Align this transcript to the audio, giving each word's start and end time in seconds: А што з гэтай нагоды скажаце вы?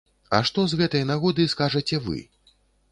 А 0.37 0.39
што 0.49 0.63
з 0.71 0.79
гэтай 0.81 1.03
нагоды 1.11 1.47
скажаце 1.55 2.05
вы? 2.09 2.17